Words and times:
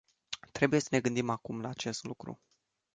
Trebuie 0.51 0.79
să 0.79 0.87
ne 0.91 0.99
gândim 0.99 1.29
acum 1.29 1.61
la 1.61 1.69
acest 1.69 2.03
lucru. 2.03 2.41